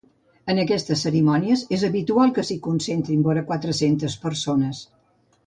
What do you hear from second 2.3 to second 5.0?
que s’hi concentrin vora quatre-centes persones.